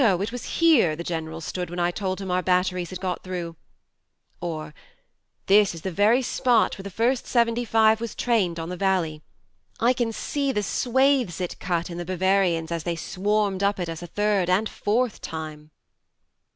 it 0.03 0.31
was 0.31 0.45
here 0.57 0.95
the 0.95 1.03
General 1.03 1.39
stood 1.39 1.69
when 1.69 1.77
I 1.77 1.91
told 1.91 2.19
him 2.19 2.31
our 2.31 2.41
batteries 2.41 2.89
had 2.89 2.99
got 2.99 3.21
through..." 3.23 3.55
or: 4.41 4.73
"This 5.45 5.75
is 5.75 5.83
the 5.83 5.91
very 5.91 6.23
spot 6.23 6.75
where 6.75 6.81
the 6.81 6.89
first 6.89 7.27
seventy 7.27 7.63
five 7.63 8.01
was 8.01 8.15
trained 8.15 8.59
on 8.59 8.69
the 8.69 8.75
valley. 8.77 9.21
I 9.79 9.93
can 9.93 10.11
see 10.11 10.51
the 10.51 10.63
swathes 10.63 11.39
it 11.39 11.59
cut 11.59 11.91
in 11.91 11.99
the 11.99 12.03
Bavarians 12.05 12.71
as 12.71 12.81
they 12.81 12.95
swarmed 12.95 13.61
up 13.61 13.79
at 13.79 13.89
us 13.89 14.01
a 14.01 14.07
third 14.07 14.49
and 14.49 14.67
fourth 14.67 15.21
time. 15.21 15.69